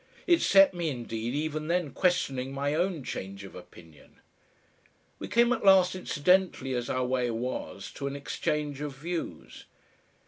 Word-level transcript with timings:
It 0.25 0.41
set 0.41 0.73
me, 0.73 0.89
indeed, 0.89 1.35
even 1.35 1.67
then 1.67 1.91
questioning 1.91 2.51
my 2.51 2.73
own 2.73 3.03
change 3.03 3.43
of 3.43 3.53
opinion. 3.53 4.19
We 5.19 5.27
came 5.27 5.53
at 5.53 5.63
last 5.63 5.93
incidentally, 5.93 6.73
as 6.73 6.89
our 6.89 7.05
way 7.05 7.29
was, 7.29 7.91
to 7.91 8.07
an 8.07 8.15
exchange 8.15 8.81
of 8.81 8.95
views. 8.95 9.65